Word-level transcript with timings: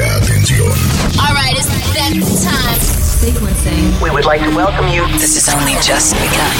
Mucha 0.00 0.16
atención. 0.16 0.72
All 1.20 1.34
right, 1.34 1.54
it's 1.54 1.68
that 1.68 2.12
time. 2.40 2.80
Sequencing. 3.20 4.00
We 4.02 4.10
would 4.10 4.24
like 4.24 4.40
to 4.40 4.48
welcome 4.56 4.88
you. 4.88 5.06
This 5.18 5.36
is 5.36 5.52
only 5.52 5.74
just 5.82 6.14
begun. 6.14 6.56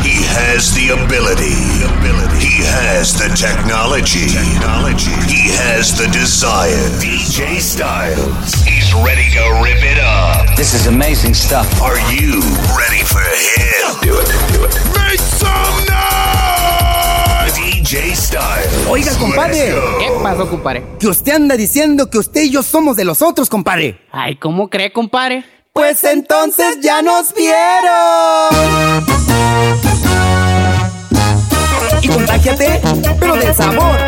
He 0.00 0.24
has 0.32 0.72
the 0.72 0.96
ability. 0.96 1.84
ability. 1.84 2.40
He 2.40 2.64
has 2.64 3.12
the 3.12 3.28
technology. 3.36 4.28
Technology. 4.28 5.12
He 5.28 5.52
has 5.68 5.98
the 5.98 6.08
desire. 6.08 6.88
DJ 6.96 7.60
Styles. 7.60 8.54
He's 8.64 8.94
ready 8.94 9.28
to 9.36 9.60
rip 9.62 9.84
it 9.84 9.98
up. 9.98 10.56
This 10.56 10.72
is 10.72 10.86
amazing 10.86 11.34
stuff. 11.34 11.68
Are 11.82 12.00
you 12.10 12.40
ready 12.72 13.04
for 13.04 13.20
him? 13.20 14.00
Do 14.00 14.16
it. 14.16 14.32
Do 14.48 14.64
it. 14.64 14.72
Make 14.96 15.20
some 15.20 15.84
noise. 15.84 16.37
DJ 17.98 18.14
Styles. 18.14 18.86
Oiga, 18.88 19.12
compadre. 19.18 19.74
¿Qué 19.98 20.08
pasó, 20.22 20.48
compadre? 20.48 20.84
Que 21.00 21.08
usted 21.08 21.32
anda 21.32 21.56
diciendo 21.56 22.08
que 22.08 22.18
usted 22.18 22.42
y 22.42 22.50
yo 22.50 22.62
somos 22.62 22.96
de 22.96 23.04
los 23.04 23.22
otros, 23.22 23.48
compadre. 23.48 24.00
Ay, 24.12 24.36
¿cómo 24.36 24.70
cree, 24.70 24.92
compadre? 24.92 25.44
Pues 25.72 26.04
entonces 26.04 26.78
ya 26.80 27.02
nos 27.02 27.34
vieron. 27.34 27.56
Y 32.00 32.08
contágiate, 32.08 32.80
pero 33.18 33.34
del 33.34 33.54
sabor 33.54 33.98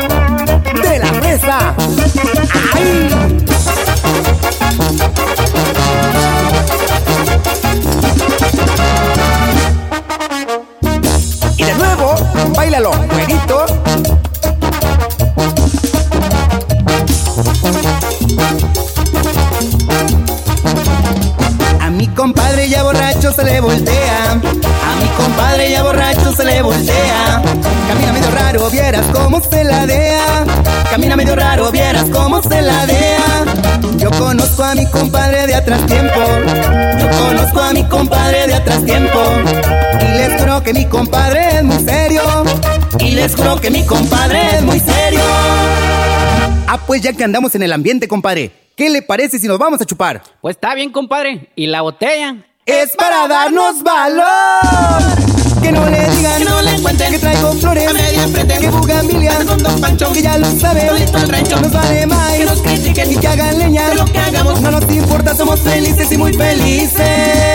de 0.83 0.99
la 1.01 1.07
fresa. 1.07 1.75
¡Ay! 2.73 3.09
Y 11.57 11.65
de 11.65 11.75
nuevo, 11.75 12.15
bailalo, 12.55 12.93
güerito. 13.13 13.80
Se 23.33 23.45
le 23.45 23.61
voltea. 23.61 24.33
A 24.33 24.97
mi 25.01 25.09
compadre 25.17 25.71
ya 25.71 25.83
borracho 25.83 26.33
se 26.33 26.45
le 26.45 26.63
voltea. 26.63 27.43
Camina 27.89 28.13
medio 28.13 28.31
raro, 28.31 28.71
vieras 28.71 29.07
cómo 29.13 29.43
se 29.43 29.65
ladea. 29.65 30.45
Camina 30.91 31.17
medio 31.17 31.37
raro, 31.37 31.71
vieras 31.71 32.07
cómo 32.13 32.43
se 32.43 32.63
ladea. 32.63 33.45
Yo 33.97 34.11
conozco 34.11 34.65
a 34.65 34.75
mi 34.75 34.87
compadre 34.87 35.47
de 35.47 35.55
atrás 35.55 35.85
tiempo. 35.87 36.21
Yo 37.01 37.11
conozco 37.19 37.61
a 37.61 37.73
mi 37.73 37.85
compadre 37.85 38.47
de 38.47 38.55
atrás 38.55 38.85
tiempo. 38.85 39.21
Y 40.01 40.15
les 40.15 40.41
juro 40.41 40.63
que 40.63 40.73
mi 40.73 40.87
compadre 40.87 41.57
es 41.57 41.63
muy 41.63 41.85
serio. 41.85 42.23
Y 42.99 43.11
les 43.13 43.35
juro 43.35 43.61
que 43.61 43.71
mi 43.71 43.85
compadre 43.87 44.57
es 44.57 44.63
muy 44.63 44.81
serio. 44.81 45.21
Ah, 46.67 46.79
pues 46.87 47.03
ya 47.03 47.13
que 47.13 47.25
andamos 47.25 47.55
en 47.55 47.63
el 47.63 47.73
ambiente, 47.73 48.09
compadre. 48.09 48.53
¿Qué 48.77 48.89
le 48.89 49.03
parece 49.03 49.39
si 49.39 49.47
nos 49.47 49.59
vamos 49.59 49.81
a 49.81 49.85
chupar? 49.85 50.23
Pues 50.41 50.57
está 50.57 50.75
bien, 50.75 50.91
compadre. 50.91 51.51
¿Y 51.55 51.67
la 51.67 51.83
botella? 51.83 52.37
Es 52.71 52.91
para 52.97 53.27
darnos 53.29 53.83
valor. 53.83 55.21
Que 55.63 55.73
no 55.73 55.85
le 55.91 56.09
digan 56.11 56.39
Que 56.39 56.45
no 56.45 56.63
le 56.63 56.81
cuenten 56.81 57.13
que 57.13 57.19
traigo 57.19 57.53
flores, 57.53 57.87
a 57.87 57.93
media 57.93 58.29
frente. 58.29 58.59
que 58.59 58.69
bugambilia, 58.71 59.37
Ando 59.37 59.53
con 59.53 59.63
Don 59.63 59.81
Pancho. 59.81 60.13
que 60.13 60.23
ya 60.23 60.39
lo 60.39 60.47
saben, 60.59 60.87
Todito 60.89 61.19
el 61.19 61.29
rancho. 61.29 61.61
nos 61.61 61.73
vale 61.73 62.07
más 62.07 62.33
Que 62.33 62.45
nos 62.47 62.63
critiquen 62.63 63.13
y 63.13 63.17
que 63.17 63.29
hagan 63.29 63.59
leña 63.59 63.89
de 63.91 63.95
lo 63.97 64.05
que 64.07 64.19
hagamos. 64.19 64.61
No 64.63 64.71
nos 64.71 64.91
importa, 64.91 65.35
somos 65.37 65.61
felices 65.61 66.11
y 66.13 66.17
muy 66.17 66.33
felices. 66.33 67.50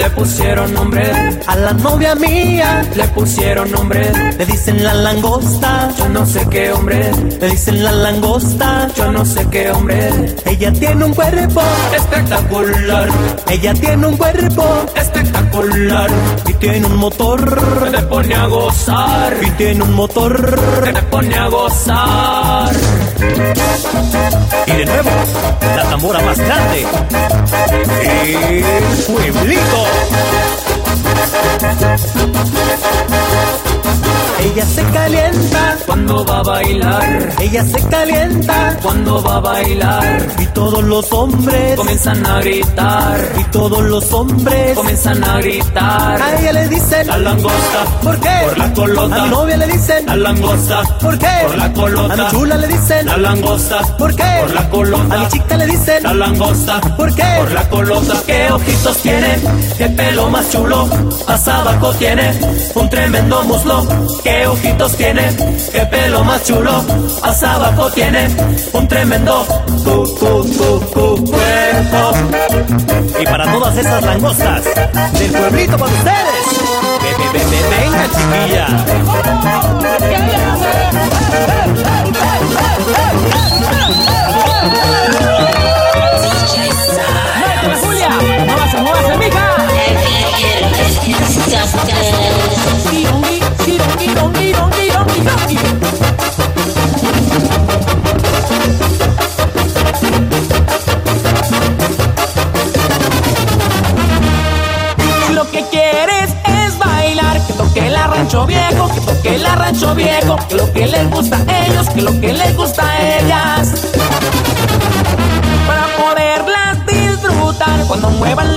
Le 0.00 0.10
pusieron 0.10 0.72
nombre. 0.72 1.12
A 1.46 1.56
la 1.56 1.72
novia 1.74 2.14
mía 2.14 2.82
le 2.96 3.06
pusieron 3.08 3.70
nombre. 3.70 4.10
Le 4.38 4.46
dicen 4.46 4.82
la 4.82 4.94
langosta, 4.94 5.90
yo 5.98 6.08
no 6.08 6.24
sé 6.24 6.46
qué 6.50 6.72
hombre. 6.72 7.10
Le 7.38 7.50
dicen 7.50 7.84
la 7.84 7.92
langosta, 7.92 8.88
yo 8.96 9.12
no 9.12 9.26
sé 9.26 9.46
qué 9.50 9.70
hombre. 9.70 10.34
Ella 10.46 10.72
tiene 10.72 11.04
un 11.04 11.12
cuerpo 11.12 11.60
espectacular. 11.94 13.08
Ella 13.50 13.74
tiene 13.74 14.06
un 14.06 14.16
cuerpo 14.16 14.64
espectacular. 14.96 16.10
Y 16.48 16.54
tiene 16.54 16.86
un 16.86 16.96
motor 16.96 17.40
que 17.84 17.90
te 17.90 18.02
pone 18.04 18.34
a 18.34 18.46
gozar. 18.46 19.36
Y 19.42 19.50
tiene 19.50 19.82
un 19.84 19.92
motor 19.92 20.82
que 20.82 20.92
te 20.94 21.02
pone 21.02 21.34
a 21.34 21.48
gozar. 21.48 22.70
Y 24.66 24.72
de 24.72 24.84
nuevo, 24.86 25.10
la 25.76 25.82
tambora 25.90 26.20
más 26.20 26.38
grande. 26.38 26.86
El 28.02 28.64
pueblito. 29.06 29.86
Ella 34.60 34.68
se 34.68 34.82
calienta 34.92 35.78
cuando 35.86 36.22
va 36.26 36.38
a 36.40 36.42
bailar. 36.42 37.32
Ella 37.40 37.64
se 37.64 37.88
calienta 37.88 38.76
cuando 38.82 39.22
va 39.22 39.36
a 39.36 39.40
bailar. 39.40 40.26
Y 40.38 40.44
todos 40.48 40.84
los 40.84 41.10
hombres 41.12 41.76
comienzan 41.76 42.26
a 42.26 42.40
gritar. 42.40 43.32
Y 43.38 43.44
todos 43.44 43.82
los 43.84 44.12
hombres 44.12 44.76
comienzan 44.76 45.24
a 45.24 45.38
gritar. 45.38 46.20
A 46.20 46.38
ella 46.38 46.52
le 46.52 46.68
dicen 46.68 47.06
la 47.06 47.16
langosta. 47.16 47.84
¿Por 48.02 48.20
qué? 48.20 48.28
Por 48.44 48.58
la 48.58 48.74
colota. 48.74 49.16
A 49.16 49.24
mi 49.24 49.30
novia 49.30 49.56
le 49.56 49.66
dicen 49.66 50.04
la 50.04 50.16
langosta. 50.16 50.82
¿Por 51.00 51.18
qué? 51.18 51.26
Por 51.46 51.56
la 51.56 51.72
colota. 51.72 52.12
A 52.12 52.16
mi 52.16 52.30
chula 52.30 52.56
le 52.58 52.66
dicen 52.66 53.06
la 53.06 53.16
langosta. 53.16 53.80
¿Por 53.96 54.14
qué? 54.14 54.40
Por 54.42 54.52
la 54.52 54.68
colota. 54.68 55.14
A 55.14 55.18
mi 55.20 55.28
chica 55.28 55.56
le 55.56 55.66
dicen 55.68 56.02
la 56.02 56.12
langosta. 56.12 56.80
¿Por 56.98 57.14
qué? 57.14 57.34
Por 57.38 57.52
la 57.52 57.68
colota. 57.70 58.22
¿Qué 58.26 58.52
ojitos 58.52 58.96
tiene? 58.98 59.40
¿Qué 59.78 59.86
pelo 59.86 60.28
más 60.28 60.50
chulo? 60.50 60.86
Asabaco 61.26 61.94
tiene 61.94 62.38
un 62.74 62.90
tremendo 62.90 63.42
muslo. 63.44 63.86
¿Qué 64.22 64.49
ojitos 64.50 64.96
tiene? 64.96 65.36
¿Qué 65.72 65.80
pelo 65.86 66.24
más 66.24 66.44
chulo? 66.44 66.84
Asabaco 67.22 67.90
tiene 67.90 68.28
un 68.72 68.88
tremendo 68.88 69.46
cu, 69.84 70.04
cu, 70.18 70.44
cu, 70.58 70.80
cu, 70.92 71.24
cuerpo. 71.24 72.12
Y 73.20 73.24
para 73.24 73.50
todas 73.52 73.76
esas 73.76 74.02
langostas 74.04 74.64
del 75.18 75.30
pueblito 75.30 75.76
para 75.78 75.92
ustedes. 75.92 76.46
Ve, 77.02 77.10
ve, 77.18 77.26
ve, 77.32 77.42
ve, 77.50 77.60
venga, 77.76 78.04
chiquilla. 78.14 79.79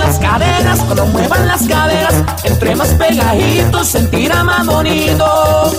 Las 0.04 0.18
caderas, 0.18 0.80
cuando 0.80 1.06
muevan 1.06 1.46
las 1.46 1.66
caderas, 1.66 2.14
entre 2.44 2.76
más 2.76 2.88
pegaditos 2.88 3.88
sentirá 3.88 4.44
más 4.44 4.66
bonito. 4.66 5.72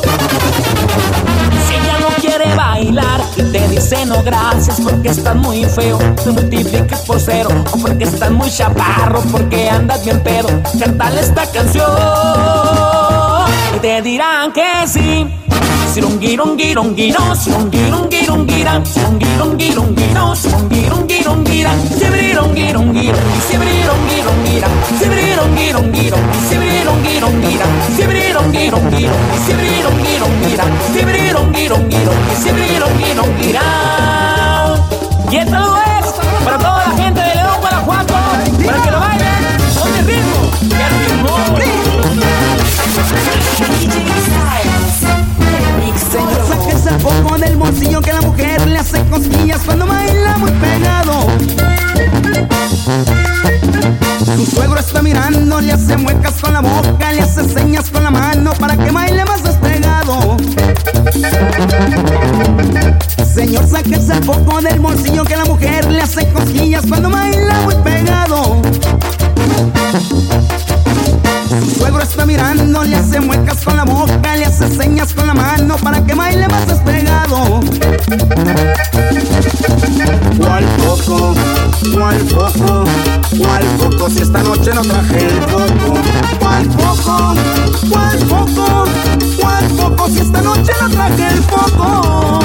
Si 1.68 1.76
ella 1.76 2.00
no 2.00 2.08
quiere 2.20 2.56
bailar 2.56 3.22
y 3.36 3.44
te 3.44 3.68
dice 3.68 4.06
no 4.06 4.24
gracias 4.24 4.82
porque 4.82 5.10
estás 5.10 5.36
muy 5.36 5.66
feo, 5.66 6.00
te 6.24 6.32
multiplicas 6.32 7.02
por 7.02 7.20
cero 7.20 7.50
o 7.72 7.78
porque 7.78 8.06
estás 8.06 8.32
muy 8.32 8.50
chaparro, 8.50 9.22
porque 9.32 9.70
andas 9.70 10.04
bien 10.04 10.20
pedo, 10.22 10.48
cántale 10.80 11.22
esta 11.22 11.46
canción 11.46 11.86
y 13.76 13.80
te 13.80 14.02
dirán 14.02 14.52
que 14.52 14.88
sí. 14.88 15.45
Sirungirongironguiro, 15.96 17.22
sirungirongirongira, 17.36 18.82
sirungirongironguiro, 18.84 20.36
sirungirongirongira, 20.36 21.72
sibirirongirongiro, 21.98 23.18
sibirirongirongiro, 23.48 24.68
sibirirongirongiro, 25.00 26.18
sibirirongirongiro, 26.44 27.68
sibirirongirongiro, 27.96 29.16
sibirirongirongiro, 29.46 30.66
sibirirongirongiro, 30.92 32.12
sibirirongirongiro. 32.44 32.65
Cosquillas 49.16 49.62
cuando 49.66 49.88
baila 49.88 50.38
muy 50.38 50.52
pegado. 50.52 51.28
Su 54.36 54.46
suegro 54.46 54.78
está 54.78 55.02
mirando, 55.02 55.62
le 55.62 55.72
hace 55.72 55.96
muecas 55.96 56.34
con 56.42 56.52
la 56.52 56.60
boca, 56.60 57.14
le 57.14 57.22
hace 57.22 57.48
señas 57.48 57.90
con 57.90 58.04
la 58.04 58.12
mano 58.12 58.52
para 58.60 58.76
que 58.76 58.92
baile 58.92 59.24
más 59.24 59.42
despegado. 59.42 60.36
Señor, 63.34 63.66
sáquese 63.68 64.14
el 64.14 64.20
poco 64.20 64.62
del 64.62 64.80
bolsillo 64.82 65.24
que 65.24 65.38
la 65.38 65.46
mujer 65.46 65.90
le 65.90 66.02
hace 66.02 66.28
cosquillas 66.34 66.84
cuando 66.86 67.10
baila 67.10 67.62
muy 67.62 67.76
pegado. 67.76 68.62
Su 71.48 71.72
suegro 71.80 72.02
está 72.02 72.26
mirando, 72.26 72.84
le 72.84 72.98
hace 72.98 73.22
muecas 73.22 73.64
con 73.64 73.78
la 73.78 73.86
boca, 73.86 74.36
le 74.36 74.46
hace 74.46 74.68
señas 74.76 75.14
con 75.14 75.28
la 75.28 75.34
mano 75.34 75.78
para 75.78 76.04
que 76.04 76.14
baile 76.14 76.48
más 76.50 76.68
despegado. 76.68 77.05
¿Cuál 80.38 80.64
foco? 80.78 81.36
¿Cuál 81.94 82.20
foco? 82.30 82.84
¿Cuál 83.38 83.64
foco? 83.78 84.10
Si 84.10 84.22
esta 84.22 84.42
noche 84.42 84.74
no 84.74 84.82
traje 84.82 85.26
el 85.26 85.42
foco. 85.44 86.00
¿Cuál 86.40 86.72
foco? 86.72 87.36
¿Cuál 87.90 88.20
foco? 88.20 88.86
¿Cuál 89.40 89.70
foco? 89.70 90.08
Si 90.10 90.20
esta 90.20 90.42
noche 90.42 90.72
no 90.82 90.90
traje 90.90 91.28
el 91.28 91.44
foco. 91.44 92.40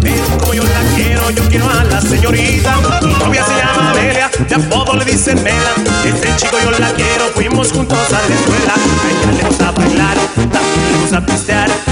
Pero 0.00 0.38
como 0.40 0.54
yo 0.54 0.62
la 0.64 0.96
quiero, 0.96 1.30
yo 1.30 1.44
quiero 1.48 1.70
a 1.70 1.84
la 1.84 2.00
señorita. 2.00 2.76
Novia 3.20 3.44
de 4.48 4.54
apodo 4.54 4.94
le 4.94 5.04
dicen 5.04 5.42
Mela. 5.42 5.74
Este 6.04 6.34
chico 6.36 6.56
yo 6.62 6.70
la 6.70 6.92
quiero, 6.92 7.24
fuimos 7.34 7.72
juntos 7.72 7.98
a 8.08 8.28
la 8.28 8.34
escuela. 8.34 8.74
A 8.74 9.10
ella 9.10 9.32
le 9.32 9.48
gusta 9.48 9.70
bailar, 9.72 10.16
también 10.34 10.92
le 10.92 10.98
gusta 11.00 11.26
pistear. 11.26 11.87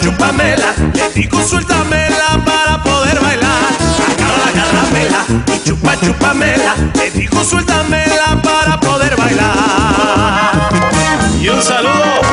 Y 0.00 0.04
chupa, 0.04 0.26
chupamela. 0.26 0.74
Le 0.94 1.10
digo, 1.14 1.42
suéltamela 1.42 2.42
para 2.44 2.82
poder 2.82 3.20
bailar. 3.20 3.72
Agarra 4.10 4.38
la 4.44 4.50
jarramela 4.60 5.24
y 5.54 5.64
chupa, 5.64 5.96
chupamela. 6.00 6.74
Le 6.94 7.10
digo, 7.10 7.44
suéltamela 7.44 8.40
para 8.42 8.80
poder 8.80 9.16
bailar. 9.16 10.70
Y 11.40 11.48
un 11.48 11.62
saludo 11.62 12.25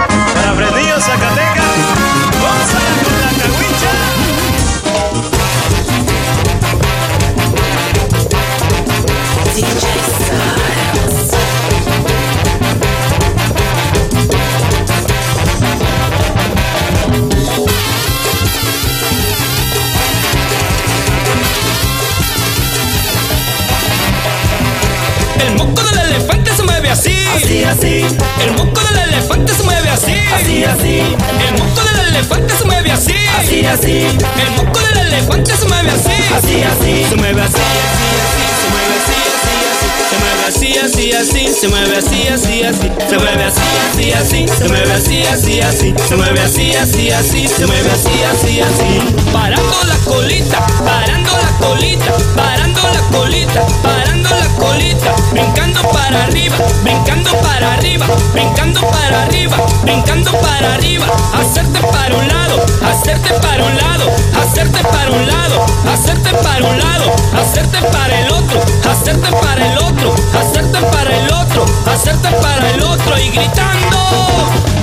así. 27.36 27.64
Así, 27.64 28.06
El 28.44 28.52
moco 28.58 28.82
del 28.82 28.98
elefante 29.10 29.54
se 29.54 29.64
mueve 29.64 29.90
así. 29.90 30.14
así, 30.36 30.64
así, 30.64 31.00
El 31.00 31.58
moco 31.60 31.82
del 31.82 32.08
elefante 32.10 32.54
se 32.56 32.66
mueve 32.66 32.92
así. 32.92 33.14
así, 33.40 33.66
así, 33.66 33.98
El 34.02 34.52
moco 34.58 34.80
del 34.80 34.98
elefante 35.08 35.56
se 35.56 35.66
mueve 35.66 35.90
así. 35.92 36.12
así, 36.36 36.64
así. 36.64 37.06
Se 37.10 37.16
mueve 37.16 37.42
así, 37.42 37.62
así, 37.64 38.22
así, 38.22 38.58
se 38.58 38.68
mueve 38.70 38.88
así, 38.88 39.18
así, 39.18 39.54
así. 39.54 39.88
Se 39.94 40.08
mueve 40.10 40.36
así, 40.38 40.78
así, 40.78 41.14
así, 41.24 41.48
se 41.58 41.68
mueve 41.68 41.94
así, 41.96 42.28
así, 42.28 42.62
así. 42.62 42.98
Se 43.10 43.18
mueve 43.18 43.44
así, 43.44 43.66
así, 43.74 44.12
así, 44.12 44.46
se 44.58 44.68
mueve 44.68 44.94
así, 44.94 45.24
así, 45.24 45.62
así. 45.62 45.94
Se 46.08 46.16
mueve 46.16 46.40
así, 46.42 46.76
así, 46.76 47.12
así, 47.12 47.48
se 47.48 47.66
mueve 47.66 47.92
así, 47.92 48.24
así, 48.32 48.60
así. 48.62 49.32
Parando 49.32 49.84
la 49.88 49.96
colita, 50.06 50.66
parando 50.84 51.32
la 51.32 51.68
colita, 51.68 52.18
parando 52.36 52.82
la 52.82 53.18
colita, 53.18 53.66
parando 53.82 54.30
la 54.30 54.48
colita. 54.60 55.16
Brincando 55.32 55.73
para 55.92 56.24
arriba, 56.26 56.56
brincando 56.84 57.32
para 57.42 57.74
arriba, 57.74 58.06
brincando 58.34 58.82
para 58.82 59.24
arriba, 59.24 59.58
brincando 59.84 60.32
para 60.32 60.74
arriba. 60.76 61.06
Hacerte 61.34 61.80
para 61.80 62.16
un 62.16 62.28
lado, 62.28 62.66
hacerte 62.90 63.34
para 63.42 63.64
un 63.64 63.78
lado, 63.78 64.12
hacerte 64.42 64.84
para 64.84 65.12
un 65.12 65.28
lado, 65.28 65.66
hacerte 65.92 66.30
para 66.44 66.66
un 66.66 66.80
lado, 66.80 67.16
hacerte 67.40 67.82
para 67.92 68.20
el 68.20 68.32
otro, 68.32 68.62
hacerte 68.90 69.30
para 69.32 69.72
el 69.72 69.78
otro, 69.78 70.16
hacerte 70.40 70.80
para 70.80 71.18
el 71.18 71.32
otro, 71.32 71.66
hacerte 71.92 72.30
para 72.42 72.72
el 72.72 72.82
otro 72.82 73.18
y 73.20 73.30
gritando. 73.30 73.98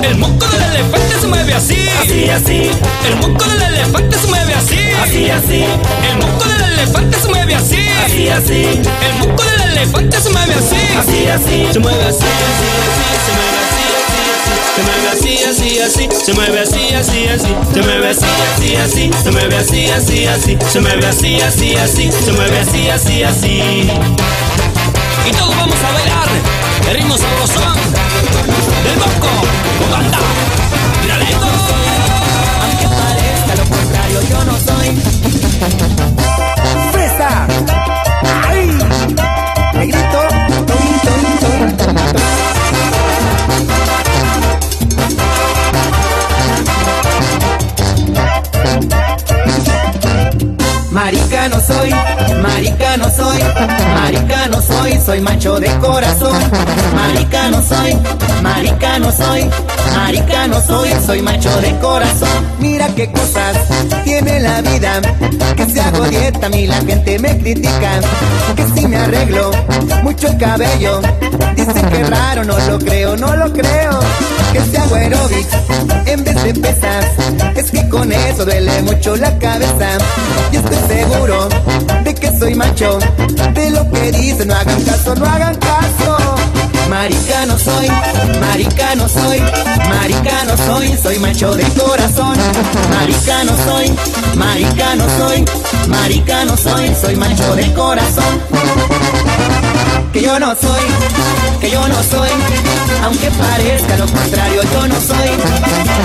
El 0.02 0.16
moco 0.18 0.46
del 0.46 0.62
elefante 0.62 1.20
se 1.20 1.26
mueve 1.26 1.54
así, 1.54 1.88
Así, 2.00 2.30
así, 2.30 2.70
el 3.06 3.16
moco 3.16 3.44
del 3.44 3.62
elefante 3.62 4.18
se 4.18 4.26
mueve 4.26 4.54
así, 4.54 4.78
así, 5.02 5.30
así, 5.30 5.64
el 6.10 6.18
moco 6.18 6.44
del 6.48 6.62
elefante 6.72 7.18
se 7.20 7.28
mueve 7.28 7.54
así, 7.54 7.88
así, 8.04 8.28
así, 8.28 8.62
el 8.62 9.14
moco 9.18 9.42
del 9.44 9.60
elefante 9.72 10.20
se 10.20 10.30
mueve 10.30 10.54
así, 10.54 10.76
así, 10.98 11.26
así. 11.26 11.68
se 11.72 11.80
mueve 11.80 12.06
así, 12.06 12.26
así, 15.44 15.78
así, 15.80 16.08
se 16.24 16.32
mueve 16.32 16.60
así, 16.60 16.94
así, 16.94 17.26
así, 17.26 17.50
se 17.74 17.82
mueve 17.82 18.08
así, 18.10 18.34
así, 18.44 18.76
así, 18.76 19.10
se 19.22 19.30
mueve 19.30 19.56
así, 19.56 19.90
así, 19.90 20.26
así, 20.26 20.58
se 20.70 20.80
mueve 20.80 21.06
así, 21.06 21.40
así, 21.40 21.74
así, 21.76 22.10
se 22.12 22.32
mueve 22.32 22.58
así, 22.58 22.88
así, 22.88 23.22
así. 23.22 23.90
Y 25.26 25.32
todos 25.32 25.56
vamos 25.56 25.76
a 25.76 25.92
bailar 25.92 26.28
el 26.88 26.96
ritmo 26.96 27.16
sabrosón 27.16 27.74
del 28.84 28.96
moco, 28.98 29.28
banda, 29.90 30.18
Míralito. 31.02 31.79
Marica 51.02 51.48
no 51.48 51.58
soy, 51.62 51.90
marica 52.42 52.96
no 52.98 53.10
soy, 53.10 53.42
marica 53.94 54.48
no 54.48 54.60
soy, 54.60 55.00
soy 55.00 55.20
macho 55.22 55.58
de 55.58 55.70
corazón. 55.78 56.38
Marica 56.94 57.48
no 57.48 57.62
soy, 57.62 57.96
marica 58.42 58.98
no 58.98 59.10
soy, 59.10 59.48
marica 59.96 60.46
no 60.48 60.60
soy, 60.60 60.90
soy 61.04 61.22
macho 61.22 61.60
de 61.60 61.76
corazón. 61.78 62.46
Mira 62.58 62.88
qué 62.94 63.10
cosas 63.10 63.56
tiene 64.04 64.40
la 64.40 64.60
vida, 64.60 65.00
que 65.56 65.66
si 65.66 65.78
hago 65.78 66.04
dieta 66.08 66.46
a 66.46 66.50
mí 66.50 66.66
la 66.66 66.76
gente 66.76 67.18
me 67.18 67.38
critica, 67.38 68.00
que 68.56 68.66
si 68.74 68.86
me 68.86 68.96
arreglo 68.96 69.50
mucho 70.02 70.28
el 70.28 70.38
cabello, 70.38 71.00
dicen 71.56 71.88
que 71.90 72.04
raro, 72.04 72.44
no 72.44 72.58
lo 72.58 72.78
creo, 72.78 73.16
no 73.16 73.36
lo 73.36 73.52
creo. 73.52 74.00
Que 74.52 74.60
si 74.62 74.76
hago 74.76 74.94
aerobics 74.96 75.48
en 76.06 76.24
vez 76.24 76.42
de 76.42 76.54
pesas, 76.54 77.04
es 77.54 77.70
que 77.70 77.88
con 77.88 78.10
eso 78.10 78.44
duele 78.44 78.82
mucho 78.82 79.16
la 79.16 79.38
cabeza. 79.38 79.98
Y 80.50 80.56
estoy 80.56 80.78
seguro 80.88 81.48
de 82.02 82.14
que 82.14 82.36
soy 82.36 82.54
macho, 82.54 82.98
de 83.54 83.70
lo 83.70 83.88
que 83.90 84.12
dicen, 84.12 84.48
no 84.48 84.54
hagan 84.54 84.82
caso, 84.82 85.14
no 85.14 85.26
hagan 85.26 85.54
caso. 85.56 86.39
Marica 86.90 87.46
no 87.46 87.56
soy, 87.56 87.86
marica 88.40 88.96
no 88.96 89.08
soy, 89.08 89.40
marica 89.88 90.44
no 90.44 90.56
soy, 90.56 90.98
soy 91.00 91.18
macho 91.20 91.54
de 91.54 91.62
corazón. 91.80 92.36
Marica 92.90 93.44
no 93.44 93.56
soy, 93.64 93.94
marica 94.34 94.96
no 94.96 95.06
soy, 95.16 95.44
marica 95.86 96.44
no 96.44 96.56
soy, 96.56 96.92
soy 97.00 97.14
macho 97.14 97.54
de 97.54 97.72
corazón. 97.74 98.40
Que 100.12 100.20
yo 100.20 100.40
no 100.40 100.48
soy, 100.56 100.82
que 101.60 101.70
yo 101.70 101.86
no 101.86 102.02
soy, 102.02 102.28
aunque 103.04 103.30
parezca 103.30 103.96
lo 103.96 104.06
contrario, 104.06 104.62
yo 104.72 104.88
no 104.88 105.00
soy, 105.00 105.30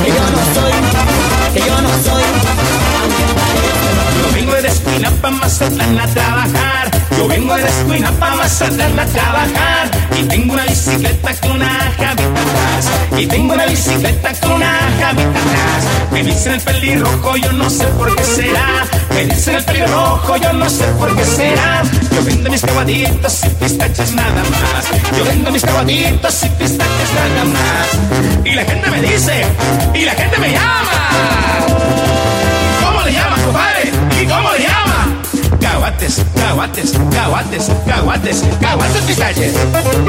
que 0.04 0.12
yo 0.12 0.26
no 0.36 0.42
soy, 0.54 0.74
que 1.56 1.60
yo 1.62 1.82
no 1.82 1.90
soy, 1.90 2.24
aunque 3.02 3.26
parezca 3.42 3.90
lo 3.98 4.52
Yo 4.52 4.62
de 4.62 4.68
Espinapa, 4.68 5.32
Mazatlán 5.32 6.00
a 6.00 6.08
trabajar. 6.08 6.95
Yo 7.18 7.28
vengo 7.28 7.56
de 7.56 7.64
para 8.20 8.36
mazatlán 8.36 9.00
a 9.00 9.06
trabajar 9.06 9.92
y 10.18 10.24
tengo 10.24 10.54
una 10.54 10.66
bicicleta 10.66 11.34
con 11.42 11.52
una 11.52 11.70
javita 11.98 12.42
atrás. 12.42 12.90
Y 13.18 13.26
tengo 13.28 13.54
una 13.54 13.66
bicicleta 13.66 14.34
con 14.42 14.52
una 14.54 14.80
javita 15.00 15.30
atrás. 15.30 16.12
Me 16.12 16.24
dicen 16.24 16.54
el 16.54 16.62
pelirrojo, 16.62 17.38
yo 17.38 17.52
no 17.54 17.70
sé 17.70 17.86
por 17.86 18.16
qué 18.16 18.24
será. 18.24 18.86
Me 19.12 19.26
dicen 19.26 19.56
el 19.56 19.64
pelirrojo, 19.64 20.38
yo 20.38 20.54
no 20.54 20.70
sé 20.70 20.86
por 21.00 21.16
qué 21.16 21.26
será. 21.26 21.84
Yo 22.12 22.24
vendo 22.24 22.50
mis 22.50 22.62
caballitos 22.62 23.44
y 23.44 23.50
pistachos 23.50 24.12
nada 24.14 24.44
más. 24.44 25.18
Yo 25.18 25.26
vendo 25.26 25.52
mis 25.52 25.64
caballitos 25.64 26.44
y 26.44 26.50
pistachos 26.50 27.10
nada 27.16 27.46
más. 27.46 28.46
Y 28.46 28.52
la 28.54 28.66
gente 28.66 28.90
me 28.92 29.02
dice, 29.02 29.46
y 29.94 30.02
la 30.06 30.14
gente 30.14 30.38
me 30.38 30.52
llama. 30.52 31.66
¿Cómo 32.84 33.02
le 33.04 33.14
llamas, 33.14 33.40
compadre? 33.42 33.75
Caguates, 35.96 36.22
caguates, 36.36 36.92
caguates, 37.10 37.72
caguates, 37.88 38.44
caguates 38.60 39.02
pistaches, 39.04 39.54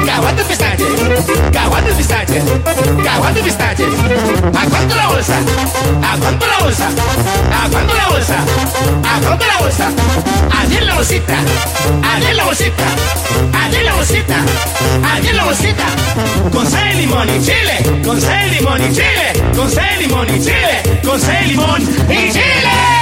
caguates 0.05 0.45
pistaches, 0.45 0.87
caguates 1.53 1.95
pistaches, 1.95 2.43
caguates 3.05 3.43
pistaches. 3.43 3.87
¿A 4.53 4.65
cuánto 4.69 4.95
la 4.95 5.07
bolsa? 5.07 5.37
¿A 6.03 6.17
cuánto 6.17 6.45
la 6.45 6.59
bolsa? 6.59 6.89
¿A 6.89 7.69
cuánto 7.69 7.95
la 7.95 8.07
bolsa? 8.09 8.35
¿A 8.35 9.19
cuánto 9.21 9.45
la 9.45 9.57
bolsa? 9.59 9.89
Allí 10.59 10.77
la 10.81 10.95
bolsita, 10.95 11.37
allí 12.03 12.33
la 12.33 12.43
bolsita, 12.43 12.85
allí 13.63 13.83
la 13.83 13.93
bolsita, 13.95 14.35
allí 15.13 15.31
la 15.31 15.43
bolsita. 15.45 15.85
Con 16.51 16.69
sal, 16.69 16.97
limón 16.97 17.29
y 17.29 17.41
chile, 17.41 18.01
con 18.03 18.19
sal, 18.19 18.51
limón 18.51 18.83
y 18.83 18.93
chile, 18.93 19.53
con 19.55 19.71
sal, 19.71 19.99
limón 19.99 20.35
y 20.35 20.39
chile, 20.43 20.99
con 21.05 21.21
sal, 21.21 21.47
limón 21.47 21.81
y 22.09 22.31
chile. 22.33 22.96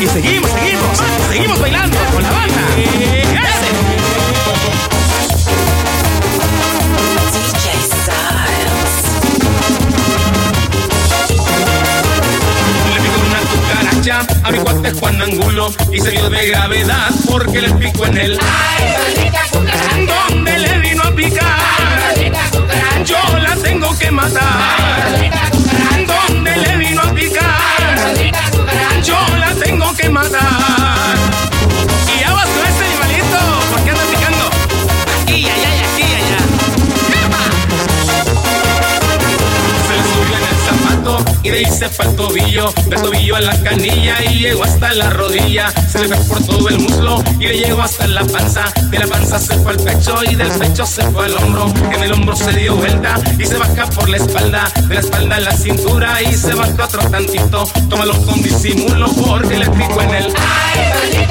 Y 0.00 0.06
seguimos, 0.06 0.50
seguimos, 0.50 0.98
seguimos 1.28 1.60
bailando 1.60 1.98
con 2.12 2.22
la 2.22 2.30
banda. 2.30 2.62
Le 12.94 13.00
picó 13.00 13.20
una 13.26 13.40
cucaracha 13.50 14.26
a 14.44 14.50
mi 14.50 14.58
cuate 14.58 14.92
Juan 14.92 15.22
Angulo 15.22 15.72
y 15.92 16.00
se 16.00 16.10
dio 16.12 16.30
de 16.30 16.46
gravedad 16.46 17.10
porque 17.28 17.60
le 17.62 17.70
picó 17.74 18.06
en 18.06 18.18
el 18.18 18.38
donde 20.06 20.58
le 20.58 20.78
vino 20.78 21.02
a 21.02 21.10
picar. 21.10 22.14
Yo 23.04 23.38
la 23.38 23.56
tengo 23.56 23.96
que 23.98 24.10
matar. 24.10 25.57
Se 41.78 41.88
fue 41.88 42.06
el 42.06 42.16
tobillo, 42.16 42.72
del 42.88 43.00
tobillo 43.00 43.36
a 43.36 43.40
la 43.40 43.62
canilla 43.62 44.16
y 44.24 44.40
llegó 44.40 44.64
hasta 44.64 44.92
la 44.94 45.10
rodilla. 45.10 45.72
Se 45.88 46.00
le 46.00 46.08
fue 46.08 46.24
por 46.26 46.44
todo 46.44 46.68
el 46.70 46.80
muslo 46.80 47.22
y 47.38 47.46
le 47.46 47.56
llegó 47.56 47.82
hasta 47.82 48.08
la 48.08 48.24
panza. 48.24 48.64
De 48.90 48.98
la 48.98 49.06
panza 49.06 49.38
se 49.38 49.56
fue 49.58 49.72
al 49.72 49.78
pecho 49.78 50.16
y 50.28 50.34
del 50.34 50.50
pecho 50.58 50.84
se 50.84 51.02
fue 51.12 51.26
al 51.26 51.36
hombro. 51.36 51.72
En 51.92 52.02
el 52.02 52.12
hombro 52.12 52.34
se 52.34 52.50
dio 52.52 52.74
vuelta 52.74 53.14
y 53.38 53.46
se 53.46 53.56
baja 53.56 53.86
por 53.90 54.08
la 54.08 54.16
espalda. 54.16 54.72
De 54.88 54.94
la 54.94 55.00
espalda 55.00 55.36
a 55.36 55.40
la 55.40 55.52
cintura 55.52 56.20
y 56.20 56.34
se 56.34 56.52
baja 56.52 56.84
otro 56.84 57.08
tantito. 57.10 57.64
Tómalo 57.88 58.14
con 58.26 58.42
disimulo 58.42 59.08
porque 59.12 59.58
le 59.58 59.70
picó 59.70 60.02
en 60.02 60.14
el. 60.16 60.24
¿Dónde 60.24 61.28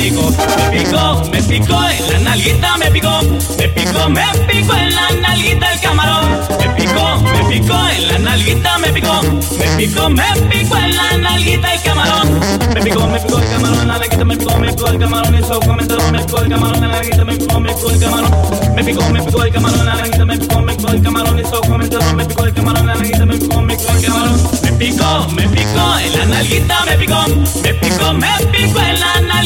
nalguita, 0.00 0.46
me 0.68 0.80
picó. 0.80 1.22
Me 1.30 1.42
picó, 1.42 1.84
en 1.84 2.12
la 2.12 2.18
nalguita, 2.20 2.76
me 2.78 2.90
picó. 2.90 3.22
Me 3.58 3.68
picó, 3.68 4.08
me 4.08 4.22
picó 4.46 4.74
en 4.74 4.94
la 4.94 5.10
nalguita 5.20 5.72
el 5.72 5.80
camarón. 5.80 6.40
Me 6.58 6.68
picó, 6.70 7.23
picó 7.60 7.88
en 7.88 8.08
la 8.08 8.18
nalguita, 8.18 8.78
me 8.78 8.88
picó. 8.92 9.22
Me 9.58 9.66
picó, 9.76 10.08
me 10.08 10.24
picó 10.50 10.74
la 10.74 11.18
nalguita 11.18 11.74
el 11.74 11.82
camarón. 11.82 12.40
Me 12.74 12.82
picó, 12.82 13.06
me 13.06 13.18
el 13.18 13.50
camarón 13.50 13.78
la 13.78 13.98
nalguita, 13.98 14.24
me 14.24 14.36
picó, 14.36 14.58
me 14.58 14.72
picó 14.72 14.88
el 14.88 14.98
camarón. 14.98 15.34
Eso 15.34 15.60
me 15.60 16.18
picó 16.18 16.38
el 16.40 16.48
camarón 16.48 16.80
me 16.80 17.36
picó, 17.36 17.60
me 17.60 17.74
picó 17.74 17.90
el 17.90 18.00
camarón. 18.00 18.30
Me 18.74 18.84
picó, 18.84 19.10
me 19.10 19.22
picó 19.22 19.44
el 19.44 19.52
camarón 19.52 19.86
la 19.86 19.94
nalguita, 19.94 20.24
me 20.24 20.38
picó, 20.38 20.60
me 20.60 20.74
picó 20.74 20.90
el 20.90 21.02
camarón. 21.02 21.36
Me 21.36 21.42
picó 21.42 22.72
la 22.72 22.82
nalguita, 22.82 23.26
me 23.26 23.38
picó, 23.38 23.62
me 23.62 23.76
picó 23.76 23.92
el 23.92 24.04
camarón. 24.04 24.40
Me 24.62 24.72
picó, 24.72 25.28
me 25.28 25.48
picó 25.48 25.96
la 26.16 26.24
nalguita, 26.26 26.84
me 26.84 26.96
picó. 26.96 27.26
Me 27.62 27.74
picó, 27.74 28.12
me 28.14 28.28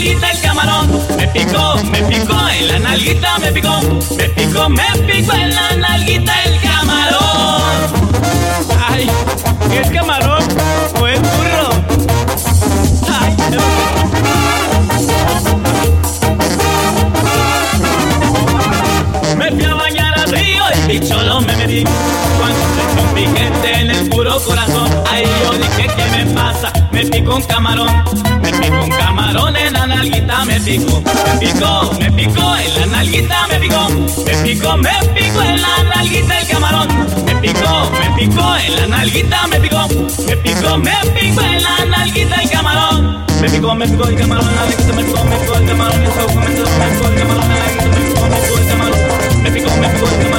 el 0.04 0.40
camarón. 0.40 0.88
Me 1.16 1.26
picó, 1.28 1.76
me 1.84 2.02
picó 2.02 2.34
en 2.48 2.68
la 2.68 2.78
me 3.38 3.52
picó. 3.52 3.80
Me 4.16 4.28
picó, 4.30 4.68
me 4.68 4.82
picó 5.06 5.32
en 5.34 5.54
la 5.54 5.97
picó, 34.58 34.76
me 34.76 34.90
picó 35.14 35.42
en 35.42 35.62
la 35.62 35.84
nalguita 35.84 36.40
el 36.40 36.48
camarón. 36.48 36.88
Me 37.24 37.34
picó, 37.36 37.90
me 37.90 38.10
picó 38.16 38.56
en 38.56 38.76
la 38.76 38.86
nalguita, 38.88 39.46
me 39.46 39.60
picó. 39.60 39.88
Me 40.26 40.36
picó, 40.36 40.78
me 40.78 40.92
picó 41.14 41.42
en 41.42 41.62
la 41.62 41.84
nalguita 41.84 42.42
el 42.42 42.50
camarón. 42.50 43.24
Me 43.40 43.48
picó, 43.48 43.74
me 43.74 43.86
picó 43.86 44.08
el 44.08 44.16
camarón, 44.16 44.46
la 44.46 44.52
nalguita 44.52 44.92
me 44.94 45.04
picó, 45.04 45.24
me 45.24 45.36
picó 45.36 45.54
el 45.54 45.66
camarón. 45.66 46.00
Me 46.00 46.08
picó, 46.08 46.34
me 46.34 46.46
picó 46.46 47.08
el 47.08 47.18
camarón, 47.18 47.48
la 47.48 47.54
nalguita 47.54 47.84
me 47.84 48.06
picó, 48.06 48.26
me 48.26 48.36
picó 48.40 48.58
el 48.58 48.66
camarón. 48.68 49.42
Me 49.42 49.50
picó, 49.50 49.70
me 49.76 49.88
picó 49.88 50.08
el 50.08 50.22
camarón. 50.22 50.37